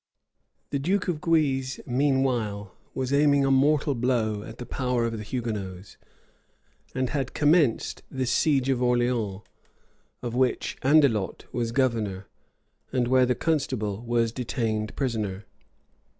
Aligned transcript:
The 0.71 0.79
duke 0.79 1.07
of 1.07 1.21
Guise, 1.21 1.79
meanwhile, 1.85 2.73
was 2.95 3.13
aiming 3.13 3.45
a 3.45 3.51
mortal 3.51 3.93
blow 3.93 4.41
at 4.41 4.57
the 4.57 4.65
power 4.65 5.05
of 5.05 5.15
the 5.15 5.23
Hugonots; 5.23 5.97
and 6.95 7.11
had 7.11 7.35
commenced 7.35 8.01
the 8.09 8.25
siege 8.25 8.67
of 8.69 8.81
Orleans, 8.81 9.43
of 10.23 10.33
which 10.33 10.75
Andelot 10.81 11.45
was 11.53 11.71
governor, 11.71 12.25
and 12.91 13.07
where 13.07 13.27
the 13.27 13.35
constable 13.35 14.01
was 14.03 14.31
detained 14.31 14.95
prisoner. 14.95 15.45